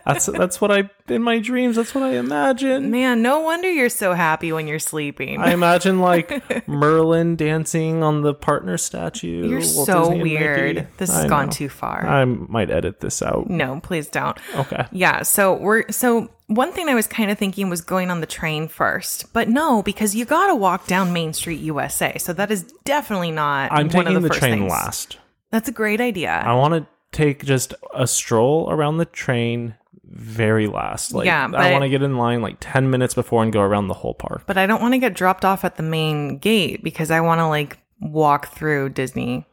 [0.06, 1.76] That's that's what I in my dreams.
[1.76, 2.90] That's what I imagine.
[2.90, 5.40] Man, no wonder you're so happy when you're sleeping.
[5.40, 9.48] I imagine like Merlin dancing on the partner statue.
[9.48, 10.88] you're Walt so Disney weird.
[10.98, 11.52] This I has gone know.
[11.52, 12.06] too far.
[12.06, 13.50] I might edit this out.
[13.50, 14.38] no, please don't.
[14.54, 14.86] Okay.
[14.92, 18.26] Yeah, so we're so one thing I was kind of thinking was going on the
[18.26, 22.16] train first, but no, because you got to walk down Main Street, USA.
[22.18, 23.72] So that is definitely not.
[23.72, 24.70] I'm one of taking the, first train things.
[24.70, 25.18] last.
[25.50, 26.30] That's a great idea.
[26.30, 29.74] I want to take just a stroll around the train
[30.16, 31.12] very last.
[31.12, 33.88] Like Yeah, I want to get in line like 10 minutes before and go around
[33.88, 34.42] the whole park.
[34.46, 37.40] but I don't want to get dropped off at the main gate because I want
[37.40, 39.46] to like walk through Disney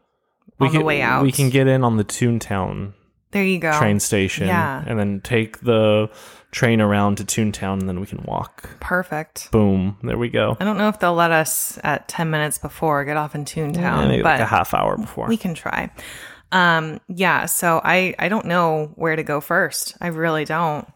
[0.60, 1.23] we on can, the way out.
[1.23, 2.93] We can get in on the Toontown
[3.32, 3.78] there you go.
[3.78, 4.84] train station yeah.
[4.86, 6.10] and then take the
[6.52, 8.69] train around to Toontown and then we can walk.
[8.80, 9.52] Perfect.
[9.52, 9.97] Boom.
[10.04, 10.56] There we go.
[10.60, 13.76] I don't know if they'll let us at 10 minutes before get off in Toontown,
[13.76, 15.28] Yeah, maybe but like a half hour before.
[15.28, 15.89] we can try.
[16.54, 19.96] Um, yeah, so I I don't know where to go first.
[20.00, 20.88] I really don't.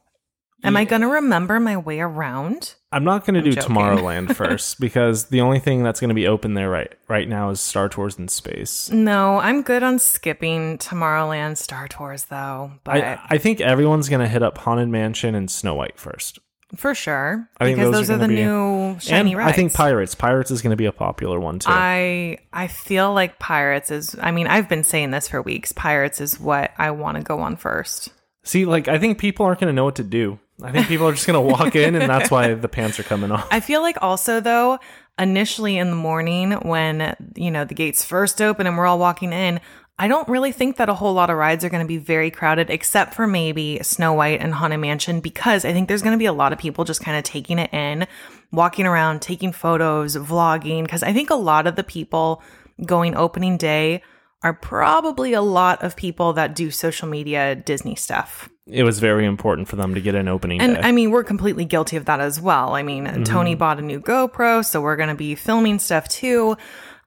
[0.63, 2.74] Am I going to remember my way around?
[2.91, 3.76] I'm not going to do joking.
[3.76, 7.50] Tomorrowland first because the only thing that's going to be open there right right now
[7.50, 8.89] is Star Tours in space.
[8.89, 14.22] No, I'm good on skipping Tomorrowland Star Tours though, but I, I think everyone's going
[14.22, 16.39] to hit up Haunted Mansion and Snow White first.
[16.75, 19.53] For sure I think because those those, are are, the be- new shiny and rides.
[19.53, 20.15] I think Pirates.
[20.15, 21.69] Pirates is going to be a popular one too.
[21.71, 25.71] I I feel like Pirates is I mean, I've been saying this for weeks.
[25.71, 28.10] Pirates is what I want to go on first.
[28.43, 30.39] See, like I think people aren't going to know what to do.
[30.62, 33.03] I think people are just going to walk in, and that's why the pants are
[33.03, 33.47] coming off.
[33.51, 34.80] I feel like also though,
[35.19, 39.34] initially in the morning when you know the gates first open and we're all walking
[39.34, 39.60] in,
[39.99, 42.29] I don't really think that a whole lot of rides are going to be very
[42.29, 46.19] crowded, except for maybe Snow White and Haunted Mansion, because I think there's going to
[46.19, 48.05] be a lot of people just kind of taking it in,
[48.51, 50.83] walking around, taking photos, vlogging.
[50.83, 52.43] Because I think a lot of the people
[52.86, 54.03] going opening day
[54.43, 58.49] are probably a lot of people that do social media Disney stuff.
[58.67, 60.81] It was very important for them to get an opening And day.
[60.81, 62.75] I mean, we're completely guilty of that as well.
[62.75, 63.23] I mean, Mm-hmm.
[63.23, 66.55] Tony bought a new GoPro, so we're going to be filming stuff too.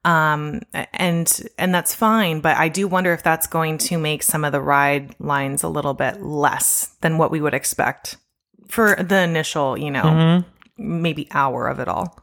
[0.03, 0.61] Um,
[0.93, 4.51] and and that's fine, but I do wonder if that's going to make some of
[4.51, 8.17] the ride lines a little bit less than what we would expect
[8.67, 11.01] for the initial, you know, Mm-hmm.
[11.01, 12.17] maybe hour of it all.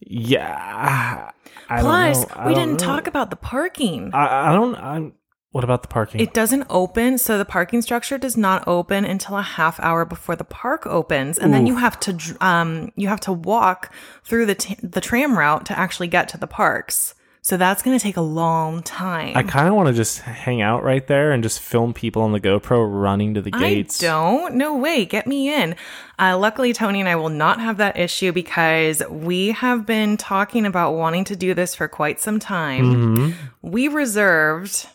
[0.00, 1.30] yeah.
[1.68, 2.42] I Plus, don't know.
[2.42, 2.86] I we didn't know.
[2.86, 4.10] talk about the parking.
[4.12, 4.74] I, I don't.
[4.76, 5.12] I'm.
[5.52, 6.20] What about the parking?
[6.20, 10.36] It doesn't open, so the parking structure does not open until a half hour before
[10.36, 14.54] the park opens, and then you have to um you have to walk through the
[14.54, 17.14] t- the tram route to actually get to the parks.
[17.42, 19.34] So that's going to take a long time.
[19.34, 22.32] I kind of want to just hang out right there and just film people on
[22.32, 24.02] the GoPro running to the gates.
[24.02, 24.56] I don't.
[24.56, 25.06] No way.
[25.06, 25.74] Get me in.
[26.18, 30.66] Uh, luckily, Tony and I will not have that issue because we have been talking
[30.66, 32.84] about wanting to do this for quite some time.
[32.84, 33.30] Mm-hmm.
[33.62, 34.86] We reserved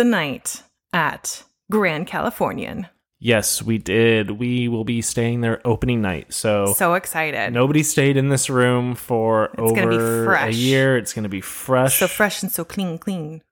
[0.00, 0.62] the night
[0.94, 2.86] at Grand Californian.
[3.18, 4.30] Yes, we did.
[4.30, 6.32] We will be staying there opening night.
[6.32, 7.52] So, So excited.
[7.52, 10.96] nobody stayed in this room for It's gonna be over a year.
[10.96, 11.98] It's going to be fresh.
[11.98, 13.42] So fresh and so clean, clean.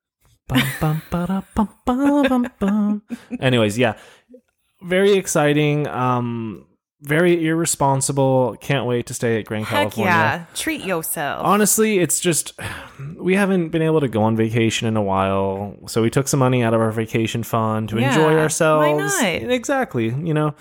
[0.49, 3.03] Bum, bum, bum, bum, bum, bum.
[3.39, 3.99] Anyways, yeah,
[4.81, 5.87] very exciting.
[5.87, 6.65] Um,
[7.01, 8.57] very irresponsible.
[8.61, 10.13] Can't wait to stay at Grand Heck California.
[10.13, 10.45] yeah.
[10.55, 11.45] Treat yourself.
[11.45, 12.59] Honestly, it's just
[13.17, 16.41] we haven't been able to go on vacation in a while, so we took some
[16.41, 19.21] money out of our vacation fund to Yeah, enjoy why ourselves.
[19.23, 19.25] not?
[19.51, 20.55] Exactly, you know.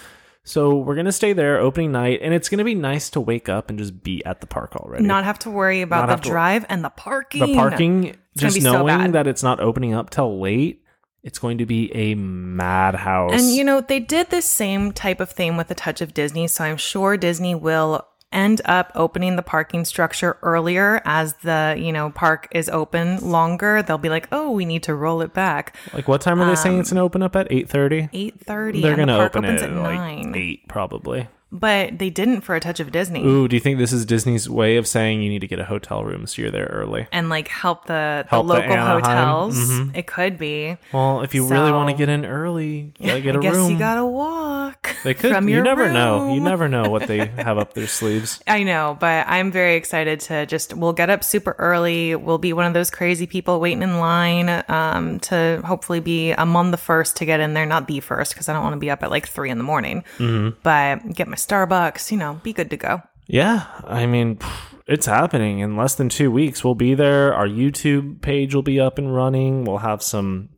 [0.43, 3.69] So we're gonna stay there opening night, and it's gonna be nice to wake up
[3.69, 5.03] and just be at the park already.
[5.03, 7.41] Not have to worry about Not the to- drive and the parking.
[7.45, 9.13] the parking, just so knowing bad.
[9.13, 10.83] that it's not opening up till late,
[11.23, 13.33] it's going to be a madhouse.
[13.33, 16.47] And you know, they did this same type of thing with a touch of Disney,
[16.47, 21.93] so I'm sure Disney will end up opening the parking structure earlier as the, you
[21.93, 23.81] know, park is open longer.
[23.81, 26.55] They'll be like, "Oh, we need to roll it back." like, what time are they
[26.55, 27.47] saying um, it's gonna open up at?
[27.49, 28.09] Eight thirty.
[28.13, 30.35] 8:30 They're gonna park open it at at like 9.
[30.35, 31.27] eight, probably.
[31.49, 33.23] But they didn't for a touch of Disney.
[33.25, 35.63] Ooh, do you think this is Disney's way of saying you need to get a
[35.63, 37.07] hotel room so you're there early?
[37.13, 39.01] And like help the, the Help the local Anaheim.
[39.01, 39.57] hotels.
[39.57, 39.95] Mhm.
[39.95, 40.75] It could be.
[40.91, 43.71] Well, if you really want to get in early, you gotta get I guess room.
[43.71, 44.93] you gotta walk.
[45.05, 45.31] they could.
[45.33, 46.27] from you your never know.
[46.27, 46.43] You room.
[46.43, 48.41] never know what they have up their sleeves.
[48.45, 52.13] I know, but I'm very excited to just we'll get up super early.
[52.15, 56.71] We'll be one of those crazy people waiting in line um, to hopefully be among
[56.71, 58.89] the first to get in there, not the first because I don't want to be
[58.89, 60.03] up at like three in the morning.
[60.17, 60.57] Mm-hmm.
[60.61, 63.01] But get my Starbucks, you know, be good to go.
[63.27, 64.39] Yeah, I mean,
[64.87, 66.63] it's happening in less than two weeks.
[66.63, 67.33] We'll be there.
[67.33, 69.65] Our YouTube page will be up and running.
[69.65, 70.49] We'll have some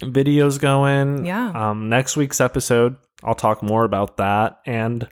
[0.00, 1.26] videos going.
[1.26, 1.50] Yeah.
[1.70, 5.08] Um, next week's episode, I'll talk more about that and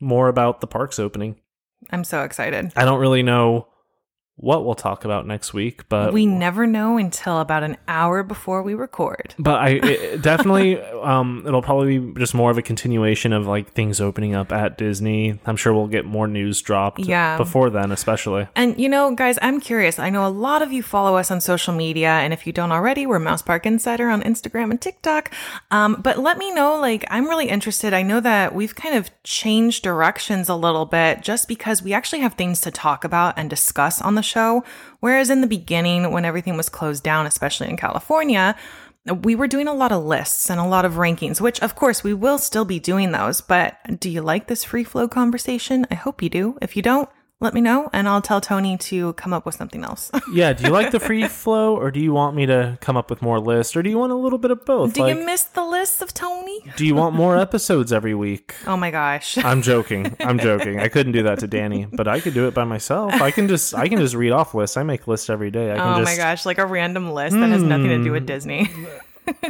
[0.00, 1.40] more about the parks opening.
[1.90, 2.72] I'm so excited.
[2.76, 3.68] I don't really know
[4.38, 8.62] what we'll talk about next week, but we never know until about an hour before
[8.62, 9.34] we record.
[9.38, 13.72] but I it, definitely um it'll probably be just more of a continuation of like
[13.72, 15.40] things opening up at Disney.
[15.46, 17.38] I'm sure we'll get more news dropped Yeah.
[17.38, 18.46] before then, especially.
[18.54, 19.98] And you know, guys, I'm curious.
[19.98, 22.72] I know a lot of you follow us on social media, and if you don't
[22.72, 25.32] already, we're Mouse Park Insider on Instagram and TikTok.
[25.70, 26.78] Um, but let me know.
[26.78, 27.94] Like, I'm really interested.
[27.94, 32.20] I know that we've kind of changed directions a little bit, just because we actually
[32.20, 34.64] have things to talk about and discuss on the show.
[35.00, 38.56] Whereas in the beginning, when everything was closed down, especially in California.
[39.22, 42.02] We were doing a lot of lists and a lot of rankings, which of course
[42.02, 43.40] we will still be doing those.
[43.40, 45.86] But do you like this free flow conversation?
[45.92, 46.58] I hope you do.
[46.60, 47.08] If you don't,
[47.38, 50.10] let me know and I'll tell Tony to come up with something else.
[50.32, 53.10] Yeah, do you like the free flow or do you want me to come up
[53.10, 54.94] with more lists or do you want a little bit of both?
[54.94, 56.60] do like you miss the lists of Tony?
[56.76, 58.54] do you want more episodes every week?
[58.66, 59.36] Oh my gosh.
[59.38, 60.16] I'm joking.
[60.20, 60.80] I'm joking.
[60.80, 63.12] I couldn't do that to Danny, but I could do it by myself.
[63.14, 64.76] I can just I can just read off lists.
[64.76, 65.72] I make lists every day.
[65.72, 66.18] I can Oh just Hmm.
[66.18, 68.68] my gosh, like a random list that has nothing to do with Disney.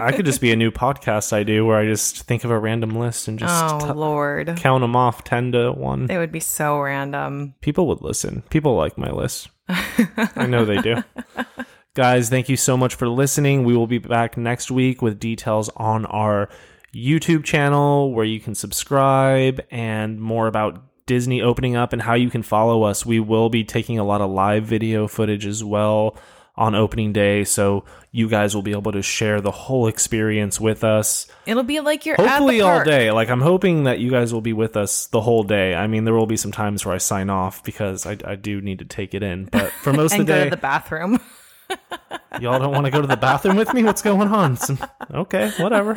[0.00, 2.58] I could just be a new podcast I do where I just think of a
[2.58, 4.56] random list and just Oh t- lord.
[4.56, 6.10] count them off 10 to 1.
[6.10, 7.54] It would be so random.
[7.60, 8.42] People would listen.
[8.50, 9.48] People like my list.
[9.68, 11.02] I know they do.
[11.94, 13.64] Guys, thank you so much for listening.
[13.64, 16.48] We will be back next week with details on our
[16.94, 22.30] YouTube channel where you can subscribe and more about Disney opening up and how you
[22.30, 23.06] can follow us.
[23.06, 26.16] We will be taking a lot of live video footage as well
[26.56, 30.84] on opening day, so you guys will be able to share the whole experience with
[30.84, 31.26] us.
[31.44, 33.10] It'll be like you're hopefully all day.
[33.10, 35.74] Like i'm hoping that you guys will be with us the whole day.
[35.74, 38.60] I mean there will be some times where i sign off because i, I do
[38.60, 41.20] need to take it in but for most of the go day to the bathroom.
[42.40, 43.82] y'all don't want to go to the bathroom with me?
[43.84, 44.56] What's going on?
[44.56, 44.78] Some-
[45.12, 45.94] okay whatever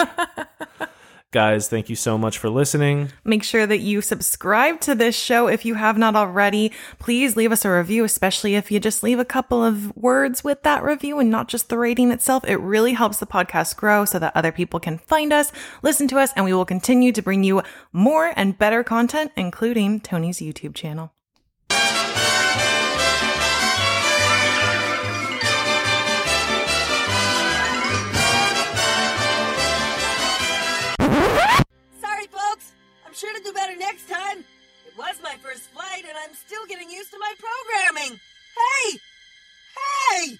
[1.31, 5.47] guys thank you so much for listening Make sure that you subscribe to this show
[5.47, 6.71] if you have not already.
[6.97, 10.63] Please leave us a review, especially if you just leave a couple of words with
[10.63, 12.43] that review and not just the rating itself.
[12.47, 15.51] It really helps the podcast grow so that other people can find us,
[15.83, 17.61] listen to us, and we will continue to bring you
[17.93, 21.13] more and better content, including Tony's YouTube channel.
[33.19, 34.45] sure to do better next time.
[34.87, 38.19] It was my first flight, and I'm still getting used to my programming.
[38.55, 38.99] Hey!
[39.75, 40.39] Hey!